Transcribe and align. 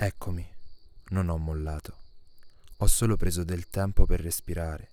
Eccomi, 0.00 0.48
non 1.08 1.28
ho 1.28 1.36
mollato. 1.38 1.96
Ho 2.76 2.86
solo 2.86 3.16
preso 3.16 3.42
del 3.42 3.68
tempo 3.68 4.06
per 4.06 4.20
respirare. 4.20 4.90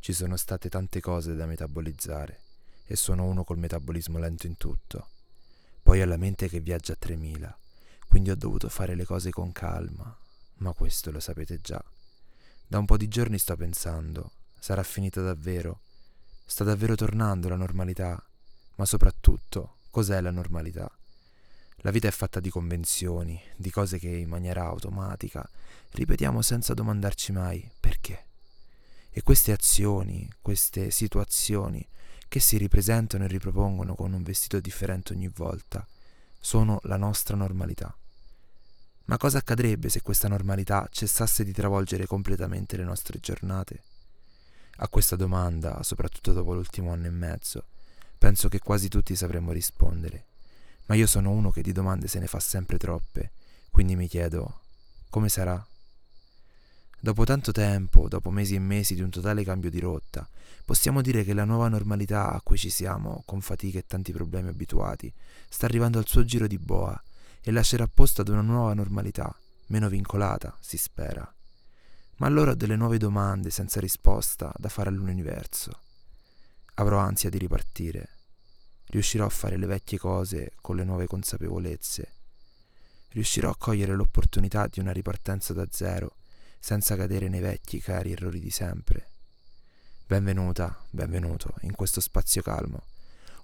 Ci 0.00 0.12
sono 0.12 0.36
state 0.36 0.68
tante 0.68 1.00
cose 1.00 1.36
da 1.36 1.46
metabolizzare 1.46 2.40
e 2.84 2.96
sono 2.96 3.24
uno 3.24 3.44
col 3.44 3.58
metabolismo 3.58 4.18
lento 4.18 4.48
in 4.48 4.56
tutto. 4.56 5.06
Poi 5.80 6.02
ho 6.02 6.06
la 6.06 6.16
mente 6.16 6.48
che 6.48 6.58
viaggia 6.58 6.94
a 6.94 6.96
3000, 6.98 7.56
quindi 8.08 8.30
ho 8.30 8.36
dovuto 8.36 8.68
fare 8.68 8.96
le 8.96 9.04
cose 9.04 9.30
con 9.30 9.52
calma, 9.52 10.12
ma 10.54 10.72
questo 10.72 11.12
lo 11.12 11.20
sapete 11.20 11.60
già. 11.60 11.80
Da 12.66 12.80
un 12.80 12.84
po' 12.84 12.96
di 12.96 13.06
giorni 13.06 13.38
sto 13.38 13.54
pensando, 13.54 14.32
sarà 14.58 14.82
finita 14.82 15.20
davvero? 15.22 15.82
Sta 16.44 16.64
davvero 16.64 16.96
tornando 16.96 17.48
la 17.48 17.54
normalità? 17.54 18.20
Ma 18.74 18.86
soprattutto, 18.86 19.76
cos'è 19.88 20.20
la 20.20 20.32
normalità? 20.32 20.90
La 21.78 21.90
vita 21.90 22.06
è 22.06 22.12
fatta 22.12 22.38
di 22.38 22.50
convenzioni, 22.50 23.40
di 23.56 23.70
cose 23.70 23.98
che 23.98 24.08
in 24.08 24.28
maniera 24.28 24.64
automatica 24.64 25.48
ripetiamo 25.90 26.40
senza 26.40 26.74
domandarci 26.74 27.32
mai 27.32 27.68
perché. 27.80 28.26
E 29.10 29.22
queste 29.22 29.52
azioni, 29.52 30.30
queste 30.40 30.90
situazioni 30.90 31.86
che 32.28 32.40
si 32.40 32.56
ripresentano 32.56 33.24
e 33.24 33.28
ripropongono 33.28 33.94
con 33.94 34.12
un 34.12 34.22
vestito 34.22 34.60
differente 34.60 35.12
ogni 35.12 35.28
volta, 35.28 35.86
sono 36.38 36.78
la 36.84 36.96
nostra 36.96 37.36
normalità. 37.36 37.94
Ma 39.06 39.16
cosa 39.16 39.38
accadrebbe 39.38 39.88
se 39.88 40.00
questa 40.00 40.28
normalità 40.28 40.88
cessasse 40.90 41.44
di 41.44 41.52
travolgere 41.52 42.06
completamente 42.06 42.76
le 42.76 42.84
nostre 42.84 43.18
giornate? 43.18 43.82
A 44.76 44.88
questa 44.88 45.16
domanda, 45.16 45.82
soprattutto 45.82 46.32
dopo 46.32 46.54
l'ultimo 46.54 46.92
anno 46.92 47.06
e 47.06 47.10
mezzo, 47.10 47.66
penso 48.16 48.48
che 48.48 48.60
quasi 48.60 48.88
tutti 48.88 49.14
sapremmo 49.14 49.52
rispondere 49.52 50.26
ma 50.86 50.94
io 50.94 51.06
sono 51.06 51.30
uno 51.30 51.50
che 51.50 51.62
di 51.62 51.72
domande 51.72 52.08
se 52.08 52.18
ne 52.18 52.26
fa 52.26 52.40
sempre 52.40 52.78
troppe, 52.78 53.32
quindi 53.70 53.96
mi 53.96 54.08
chiedo 54.08 54.60
come 55.08 55.28
sarà? 55.28 55.62
Dopo 56.98 57.24
tanto 57.24 57.52
tempo, 57.52 58.08
dopo 58.08 58.30
mesi 58.30 58.54
e 58.54 58.60
mesi 58.60 58.94
di 58.94 59.02
un 59.02 59.10
totale 59.10 59.44
cambio 59.44 59.68
di 59.68 59.78
rotta, 59.78 60.26
possiamo 60.64 61.02
dire 61.02 61.24
che 61.24 61.34
la 61.34 61.44
nuova 61.44 61.68
normalità 61.68 62.32
a 62.32 62.40
cui 62.40 62.56
ci 62.56 62.70
siamo, 62.70 63.22
con 63.26 63.40
fatica 63.40 63.78
e 63.78 63.86
tanti 63.86 64.12
problemi 64.12 64.48
abituati, 64.48 65.12
sta 65.48 65.66
arrivando 65.66 65.98
al 65.98 66.06
suo 66.06 66.24
giro 66.24 66.46
di 66.46 66.58
boa 66.58 66.98
e 67.42 67.50
lascerà 67.50 67.86
posto 67.88 68.20
ad 68.20 68.28
una 68.28 68.40
nuova 68.40 68.72
normalità, 68.72 69.34
meno 69.66 69.88
vincolata, 69.88 70.56
si 70.60 70.78
spera. 70.78 71.30
Ma 72.16 72.26
allora 72.26 72.52
ho 72.52 72.54
delle 72.54 72.76
nuove 72.76 72.98
domande 72.98 73.50
senza 73.50 73.80
risposta 73.80 74.52
da 74.56 74.68
fare 74.68 74.88
all'universo. 74.88 75.78
Avrò 76.74 76.98
ansia 76.98 77.28
di 77.28 77.36
ripartire 77.38 78.08
Riuscirò 78.86 79.24
a 79.26 79.30
fare 79.30 79.56
le 79.56 79.66
vecchie 79.66 79.98
cose 79.98 80.52
con 80.60 80.76
le 80.76 80.84
nuove 80.84 81.06
consapevolezze. 81.06 82.12
Riuscirò 83.08 83.50
a 83.50 83.56
cogliere 83.56 83.94
l'opportunità 83.94 84.66
di 84.66 84.80
una 84.80 84.92
ripartenza 84.92 85.52
da 85.52 85.66
zero, 85.70 86.16
senza 86.58 86.96
cadere 86.96 87.28
nei 87.28 87.40
vecchi 87.40 87.80
cari 87.80 88.12
errori 88.12 88.38
di 88.38 88.50
sempre. 88.50 89.08
Benvenuta, 90.06 90.78
benvenuto 90.90 91.54
in 91.62 91.74
questo 91.74 92.00
spazio 92.00 92.42
calmo, 92.42 92.82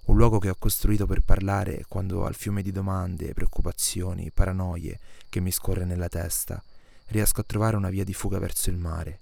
un 0.05 0.17
luogo 0.17 0.39
che 0.39 0.49
ho 0.49 0.55
costruito 0.57 1.05
per 1.05 1.21
parlare 1.21 1.83
quando 1.87 2.25
al 2.25 2.35
fiume 2.35 2.61
di 2.61 2.71
domande, 2.71 3.33
preoccupazioni, 3.33 4.31
paranoie 4.31 4.99
che 5.29 5.39
mi 5.39 5.51
scorre 5.51 5.85
nella 5.85 6.07
testa, 6.09 6.63
riesco 7.07 7.41
a 7.41 7.43
trovare 7.43 7.75
una 7.75 7.89
via 7.89 8.03
di 8.03 8.13
fuga 8.13 8.39
verso 8.39 8.69
il 8.69 8.77
mare. 8.77 9.19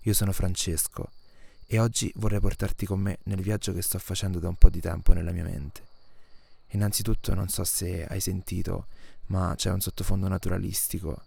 Io 0.00 0.14
sono 0.14 0.32
Francesco 0.32 1.10
e 1.70 1.78
oggi 1.78 2.10
vorrei 2.16 2.40
portarti 2.40 2.86
con 2.86 2.98
me 2.98 3.18
nel 3.24 3.42
viaggio 3.42 3.74
che 3.74 3.82
sto 3.82 3.98
facendo 3.98 4.38
da 4.38 4.48
un 4.48 4.54
po' 4.54 4.70
di 4.70 4.80
tempo 4.80 5.12
nella 5.12 5.32
mia 5.32 5.44
mente. 5.44 5.82
Innanzitutto 6.68 7.34
non 7.34 7.48
so 7.50 7.62
se 7.62 8.06
hai 8.06 8.20
sentito, 8.20 8.86
ma 9.26 9.52
c'è 9.54 9.70
un 9.70 9.82
sottofondo 9.82 10.28
naturalistico, 10.28 11.24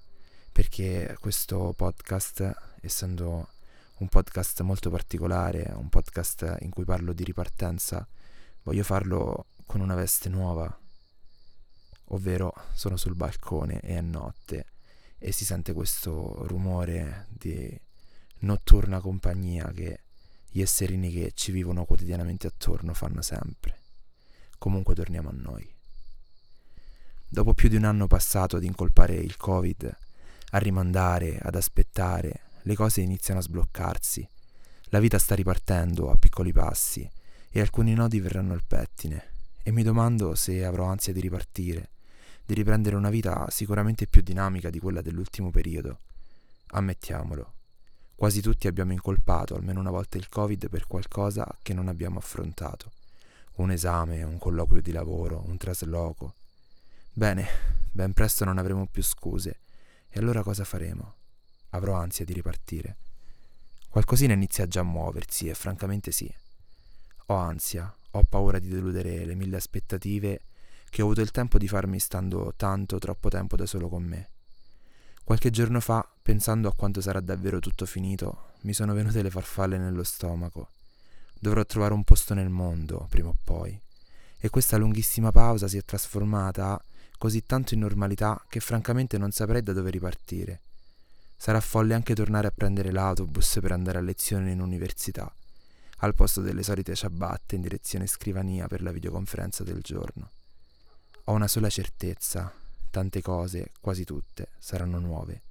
perché 0.52 1.16
questo 1.20 1.74
podcast, 1.78 2.56
essendo 2.82 3.50
un 3.98 4.08
podcast 4.08 4.62
molto 4.62 4.90
particolare, 4.90 5.72
un 5.76 5.90
podcast 5.90 6.58
in 6.62 6.72
cui 6.72 6.86
parlo 6.86 7.14
di 7.14 7.24
ripartenza, 7.24 8.08
voglio 8.64 8.84
farlo 8.84 9.46
con 9.68 9.80
una 9.80 9.94
veste 9.94 10.28
nuova, 10.28 10.76
ovvero 12.06 12.52
sono 12.74 12.98
sul 12.98 13.14
balcone 13.14 13.80
e 13.82 13.96
è 13.96 14.02
notte 14.02 14.66
e 15.20 15.32
si 15.32 15.46
sente 15.46 15.74
questo 15.74 16.48
rumore 16.48 17.28
di 17.30 17.80
notturna 18.40 19.00
compagnia 19.00 19.72
che 19.72 20.00
gli 20.52 20.62
esserini 20.62 21.12
che 21.12 21.32
ci 21.34 21.52
vivono 21.52 21.86
quotidianamente 21.86 22.46
attorno 22.46 22.94
fanno 22.94 23.22
sempre. 23.22 23.80
Comunque 24.58 24.94
torniamo 24.94 25.30
a 25.30 25.34
noi. 25.34 25.68
Dopo 27.28 27.54
più 27.54 27.70
di 27.70 27.78
un 27.78 27.86
anno 27.86 28.08
passato 28.08 28.58
ad 28.58 28.64
incolpare 28.64 29.16
il 29.16 29.38
Covid, 29.38 29.98
a 30.52 30.58
rimandare, 30.58 31.40
ad 31.42 31.56
aspettare, 31.56 32.42
le 32.64 32.76
cose 32.76 33.00
iniziano 33.00 33.40
a 33.40 33.44
sbloccarsi. 33.44 34.28
La 34.90 35.00
vita 35.00 35.18
sta 35.18 35.34
ripartendo 35.34 36.12
a 36.12 36.16
piccoli 36.16 36.52
passi 36.52 37.10
e 37.50 37.60
alcuni 37.62 37.94
nodi 37.94 38.20
verranno 38.20 38.52
al 38.52 38.64
pettine 38.68 39.30
e 39.64 39.72
mi 39.72 39.84
domando 39.84 40.36
se 40.36 40.66
avrò 40.66 40.86
ansia 40.86 41.14
di 41.14 41.22
ripartire, 41.22 41.90
di 42.46 42.54
riprendere 42.54 42.98
una 42.98 43.10
vita 43.10 43.48
sicuramente 43.50 44.08
più 44.08 44.22
dinamica 44.22 44.70
di 44.70 44.80
quella 44.80 45.02
dell'ultimo 45.02 45.50
periodo. 45.50 46.00
Ammettiamolo, 46.68 47.54
Quasi 48.22 48.40
tutti 48.40 48.68
abbiamo 48.68 48.92
incolpato 48.92 49.56
almeno 49.56 49.80
una 49.80 49.90
volta 49.90 50.20
il 50.20 50.30
Covid 50.30 50.70
per 50.70 50.86
qualcosa 50.86 51.58
che 51.64 51.74
non 51.74 51.88
abbiamo 51.88 52.20
affrontato. 52.20 52.92
Un 53.56 53.72
esame, 53.72 54.22
un 54.22 54.38
colloquio 54.38 54.80
di 54.80 54.92
lavoro, 54.92 55.44
un 55.48 55.58
trasloco. 55.58 56.36
Bene, 57.12 57.48
ben 57.92 58.14
presto 58.14 58.46
non 58.46 58.60
avremo 58.60 58.86
più 58.86 59.02
scuse. 59.02 59.62
E 60.08 60.20
allora 60.20 60.44
cosa 60.44 60.64
faremo? 60.64 61.16
Avrò 61.72 61.96
ansia 61.96 62.24
di 62.24 62.34
ripartire. 62.34 62.96
Qualcosina 63.90 64.34
inizia 64.34 64.68
già 64.68 64.82
a 64.82 64.84
muoversi 64.84 65.50
e 65.50 65.56
francamente 65.56 66.12
sì. 66.12 66.32
Ho 67.26 67.34
ansia, 67.34 67.92
ho 68.12 68.22
paura 68.22 68.60
di 68.60 68.68
deludere 68.68 69.26
le 69.26 69.34
mille 69.34 69.56
aspettative 69.56 70.42
che 70.92 71.02
ho 71.02 71.06
avuto 71.06 71.22
il 71.22 71.32
tempo 71.32 71.58
di 71.58 71.68
farmi 71.68 71.98
stando 71.98 72.54
tanto, 72.56 73.00
troppo 73.00 73.30
tempo 73.30 73.56
da 73.56 73.66
solo 73.66 73.90
con 73.90 74.04
me. 74.04 74.30
Qualche 75.24 75.50
giorno 75.50 75.80
fa, 75.80 76.08
pensando 76.22 76.68
a 76.68 76.74
quanto 76.74 77.00
sarà 77.02 77.20
davvero 77.20 77.60
tutto 77.60 77.86
finito, 77.86 78.50
mi 78.62 78.74
sono 78.74 78.94
venute 78.94 79.22
le 79.22 79.30
farfalle 79.30 79.78
nello 79.78 80.04
stomaco. 80.04 80.70
Dovrò 81.40 81.66
trovare 81.66 81.94
un 81.94 82.04
posto 82.04 82.34
nel 82.34 82.50
mondo, 82.50 83.08
prima 83.10 83.30
o 83.30 83.36
poi. 83.44 83.80
E 84.38 84.50
questa 84.50 84.78
lunghissima 84.78 85.32
pausa 85.32 85.68
si 85.68 85.78
è 85.78 85.84
trasformata 85.84 86.84
così 87.18 87.46
tanto 87.46 87.76
in 87.76 87.82
normalità 87.82 88.44
che 88.50 88.60
francamente 88.60 89.20
non 89.20 89.32
saprei 89.32 89.62
da 89.62 89.74
dove 89.74 89.92
ripartire. 89.92 90.62
Sarà 91.38 91.62
folle 91.62 91.94
anche 91.94 92.16
tornare 92.16 92.48
a 92.48 92.52
prendere 92.52 92.92
l'autobus 92.92 93.60
per 93.62 93.72
andare 93.72 94.00
a 94.00 94.02
lezione 94.02 94.52
in 94.52 94.60
università, 94.60 95.32
al 95.98 96.16
posto 96.16 96.42
delle 96.42 96.64
solite 96.64 96.96
ciabatte 96.96 97.56
in 97.56 97.62
direzione 97.62 98.08
scrivania 98.08 98.68
per 98.68 98.82
la 98.82 98.92
videoconferenza 98.92 99.64
del 99.64 99.82
giorno. 99.82 100.30
Ho 101.26 101.34
una 101.34 101.48
sola 101.48 101.70
certezza, 101.70 102.52
tante 102.92 103.22
cose, 103.22 103.72
quasi 103.82 104.04
tutte, 104.04 104.50
saranno 104.60 105.00
nuove. 105.00 105.42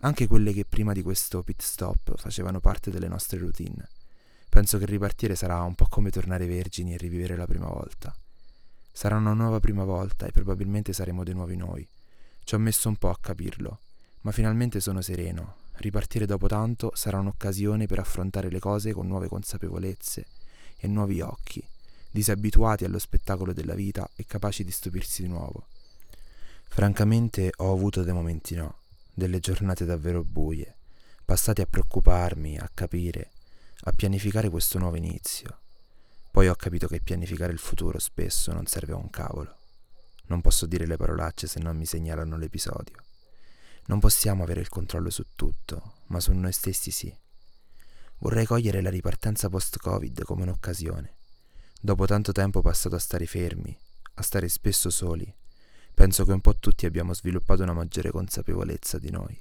Anche 0.00 0.26
quelle 0.26 0.52
che 0.52 0.64
prima 0.64 0.92
di 0.92 1.02
questo 1.02 1.42
pit 1.42 1.60
stop 1.60 2.16
facevano 2.16 2.60
parte 2.60 2.90
delle 2.90 3.08
nostre 3.08 3.38
routine. 3.38 3.86
Penso 4.48 4.78
che 4.78 4.86
ripartire 4.86 5.34
sarà 5.34 5.60
un 5.62 5.74
po' 5.74 5.86
come 5.88 6.10
tornare 6.10 6.46
vergini 6.46 6.94
e 6.94 6.96
rivivere 6.96 7.36
la 7.36 7.46
prima 7.46 7.66
volta. 7.66 8.16
Sarà 8.92 9.16
una 9.16 9.34
nuova 9.34 9.60
prima 9.60 9.84
volta 9.84 10.26
e 10.26 10.32
probabilmente 10.32 10.92
saremo 10.92 11.24
dei 11.24 11.34
nuovi 11.34 11.56
noi. 11.56 11.86
Ci 12.44 12.54
ho 12.54 12.58
messo 12.58 12.88
un 12.88 12.96
po' 12.96 13.10
a 13.10 13.18
capirlo, 13.20 13.80
ma 14.22 14.32
finalmente 14.32 14.80
sono 14.80 15.00
sereno. 15.02 15.56
Ripartire 15.74 16.26
dopo 16.26 16.46
tanto 16.46 16.92
sarà 16.94 17.18
un'occasione 17.18 17.86
per 17.86 17.98
affrontare 17.98 18.50
le 18.50 18.58
cose 18.58 18.92
con 18.92 19.06
nuove 19.06 19.28
consapevolezze 19.28 20.26
e 20.76 20.86
nuovi 20.88 21.20
occhi, 21.20 21.64
disabituati 22.10 22.84
allo 22.84 22.98
spettacolo 22.98 23.52
della 23.52 23.74
vita 23.74 24.08
e 24.16 24.24
capaci 24.24 24.64
di 24.64 24.70
stupirsi 24.70 25.22
di 25.22 25.28
nuovo. 25.28 25.66
Francamente 26.68 27.52
ho 27.56 27.72
avuto 27.72 28.02
dei 28.04 28.12
momenti 28.12 28.54
no, 28.54 28.82
delle 29.12 29.40
giornate 29.40 29.84
davvero 29.84 30.22
buie, 30.22 30.76
passate 31.24 31.62
a 31.62 31.66
preoccuparmi, 31.66 32.56
a 32.56 32.70
capire, 32.72 33.30
a 33.82 33.92
pianificare 33.92 34.48
questo 34.48 34.78
nuovo 34.78 34.96
inizio. 34.96 35.58
Poi 36.30 36.48
ho 36.48 36.54
capito 36.54 36.86
che 36.86 37.00
pianificare 37.00 37.52
il 37.52 37.58
futuro 37.58 37.98
spesso 37.98 38.52
non 38.52 38.66
serve 38.66 38.92
a 38.92 38.96
un 38.96 39.10
cavolo. 39.10 39.56
Non 40.26 40.40
posso 40.40 40.66
dire 40.66 40.86
le 40.86 40.96
parolacce 40.96 41.46
se 41.46 41.58
non 41.58 41.76
mi 41.76 41.84
segnalano 41.84 42.36
l'episodio. 42.36 43.02
Non 43.86 43.98
possiamo 43.98 44.42
avere 44.44 44.60
il 44.60 44.68
controllo 44.68 45.10
su 45.10 45.24
tutto, 45.34 45.94
ma 46.06 46.20
su 46.20 46.32
noi 46.32 46.52
stessi 46.52 46.90
sì. 46.90 47.12
Vorrei 48.18 48.46
cogliere 48.46 48.82
la 48.82 48.90
ripartenza 48.90 49.48
post-Covid 49.48 50.22
come 50.24 50.42
un'occasione. 50.42 51.16
Dopo 51.80 52.06
tanto 52.06 52.32
tempo 52.32 52.60
passato 52.60 52.96
a 52.96 53.00
stare 53.00 53.26
fermi, 53.26 53.76
a 54.14 54.22
stare 54.22 54.48
spesso 54.48 54.90
soli, 54.90 55.32
Penso 55.98 56.24
che 56.24 56.30
un 56.30 56.40
po' 56.40 56.54
tutti 56.54 56.86
abbiamo 56.86 57.12
sviluppato 57.12 57.64
una 57.64 57.72
maggiore 57.72 58.12
consapevolezza 58.12 59.00
di 59.00 59.10
noi. 59.10 59.36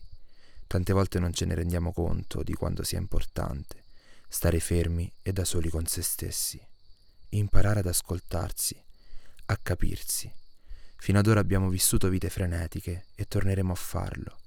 Tante 0.66 0.92
volte 0.92 1.20
non 1.20 1.32
ce 1.32 1.46
ne 1.46 1.54
rendiamo 1.54 1.94
conto 1.94 2.42
di 2.42 2.54
quanto 2.54 2.82
sia 2.82 2.98
importante 2.98 3.84
stare 4.28 4.60
fermi 4.60 5.14
e 5.22 5.32
da 5.34 5.46
soli 5.46 5.70
con 5.70 5.86
se 5.86 6.02
stessi, 6.02 6.60
imparare 7.30 7.82
ad 7.82 7.86
ascoltarsi, 7.86 8.76
a 9.46 9.58
capirsi, 9.62 10.34
Fino 10.96 11.20
ad 11.20 11.28
ora 11.28 11.40
abbiamo 11.40 11.70
vissuto 11.70 12.10
vite 12.10 12.28
frenetiche 12.28 13.06
e 13.14 13.28
torneremo 13.28 13.72
a 13.72 13.76
farlo, 13.76 14.40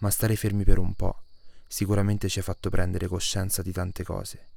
ma 0.00 0.10
stare 0.10 0.36
fermi 0.36 0.62
per 0.62 0.76
un 0.76 0.92
po' 0.92 1.22
sicuramente 1.66 2.28
ci 2.28 2.38
ha 2.38 2.42
fatto 2.42 2.68
prendere 2.68 3.06
coscienza 3.06 3.62
di 3.62 3.72
tante 3.72 4.04
cose. 4.04 4.48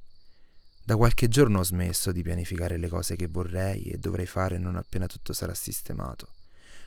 Da 0.84 0.96
qualche 0.96 1.28
giorno 1.28 1.60
ho 1.60 1.64
smesso 1.64 2.12
di 2.12 2.22
pianificare 2.22 2.76
le 2.76 2.88
cose 2.88 3.16
che 3.16 3.26
vorrei 3.26 3.84
e 3.84 3.96
dovrei 3.96 4.26
fare 4.26 4.58
non 4.58 4.76
appena 4.76 5.06
tutto 5.06 5.32
sarà 5.32 5.54
sistemato, 5.54 6.34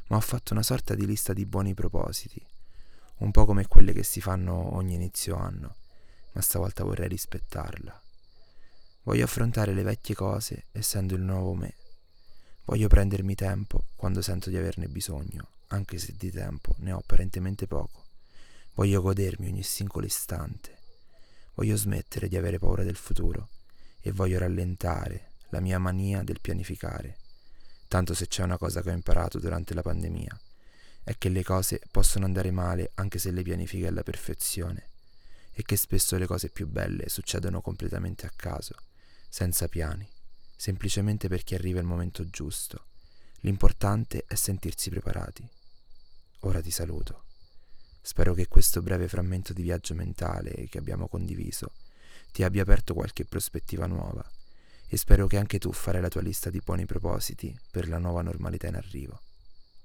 ma 0.07 0.17
ho 0.17 0.21
fatto 0.21 0.53
una 0.53 0.63
sorta 0.63 0.95
di 0.95 1.05
lista 1.05 1.33
di 1.33 1.45
buoni 1.45 1.73
propositi, 1.73 2.45
un 3.17 3.31
po' 3.31 3.45
come 3.45 3.67
quelle 3.67 3.93
che 3.93 4.03
si 4.03 4.21
fanno 4.21 4.75
ogni 4.75 4.95
inizio 4.95 5.35
anno, 5.35 5.75
ma 6.33 6.41
stavolta 6.41 6.83
vorrei 6.83 7.07
rispettarla. 7.07 8.01
Voglio 9.03 9.23
affrontare 9.25 9.73
le 9.73 9.83
vecchie 9.83 10.15
cose 10.15 10.65
essendo 10.71 11.15
il 11.15 11.21
nuovo 11.21 11.53
me. 11.53 11.73
Voglio 12.65 12.87
prendermi 12.87 13.35
tempo 13.35 13.87
quando 13.95 14.21
sento 14.21 14.49
di 14.49 14.57
averne 14.57 14.87
bisogno, 14.87 15.47
anche 15.67 15.97
se 15.97 16.15
di 16.17 16.31
tempo 16.31 16.73
ne 16.77 16.93
ho 16.93 16.99
apparentemente 16.99 17.67
poco. 17.67 18.05
Voglio 18.75 19.01
godermi 19.01 19.47
ogni 19.47 19.63
singolo 19.63 20.05
istante. 20.05 20.77
Voglio 21.55 21.75
smettere 21.75 22.27
di 22.27 22.37
avere 22.37 22.59
paura 22.59 22.83
del 22.83 22.95
futuro 22.95 23.49
e 23.99 24.11
voglio 24.11 24.39
rallentare 24.39 25.31
la 25.49 25.59
mia 25.59 25.77
mania 25.79 26.23
del 26.23 26.39
pianificare. 26.41 27.17
Tanto 27.93 28.15
se 28.15 28.25
c'è 28.25 28.41
una 28.41 28.57
cosa 28.57 28.81
che 28.81 28.89
ho 28.89 28.93
imparato 28.93 29.37
durante 29.37 29.75
la 29.75 29.83
pandemia 29.83 30.41
è 31.03 31.15
che 31.15 31.29
le 31.29 31.43
cose 31.43 31.79
possono 31.91 32.25
andare 32.25 32.49
male 32.49 32.89
anche 32.95 33.19
se 33.19 33.29
le 33.29 33.43
pianifichi 33.43 33.85
alla 33.85 34.01
perfezione 34.01 34.89
e 35.51 35.61
che 35.61 35.75
spesso 35.75 36.17
le 36.17 36.25
cose 36.25 36.49
più 36.49 36.67
belle 36.67 37.07
succedono 37.07 37.61
completamente 37.61 38.25
a 38.25 38.31
caso, 38.35 38.73
senza 39.29 39.67
piani 39.67 40.09
semplicemente 40.55 41.27
perché 41.27 41.53
arriva 41.53 41.79
il 41.79 41.85
momento 41.85 42.27
giusto. 42.31 42.83
L'importante 43.41 44.23
è 44.27 44.33
sentirsi 44.33 44.89
preparati. 44.89 45.47
Ora 46.39 46.61
ti 46.61 46.71
saluto. 46.71 47.25
Spero 48.01 48.33
che 48.33 48.47
questo 48.47 48.81
breve 48.81 49.07
frammento 49.07 49.53
di 49.53 49.61
viaggio 49.61 49.93
mentale 49.93 50.67
che 50.67 50.79
abbiamo 50.79 51.07
condiviso 51.07 51.73
ti 52.31 52.41
abbia 52.41 52.63
aperto 52.63 52.95
qualche 52.95 53.23
prospettiva 53.23 53.85
nuova 53.85 54.27
e 54.93 54.97
spero 54.97 55.25
che 55.25 55.37
anche 55.37 55.57
tu 55.57 55.71
farai 55.71 56.01
la 56.01 56.07
tua 56.07 56.21
lista 56.21 56.51
di 56.51 56.61
buoni 56.63 56.85
propositi 56.85 57.59
per 57.71 57.87
la 57.87 57.97
nuova 57.97 58.21
normalità 58.21 58.67
in 58.67 58.75
arrivo, 58.75 59.21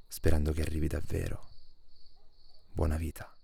sperando 0.06 0.52
che 0.52 0.60
arrivi 0.60 0.86
davvero. 0.86 1.48
Buona 2.70 2.98
vita. 2.98 3.37